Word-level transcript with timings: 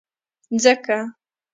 ځکه، 0.63 0.97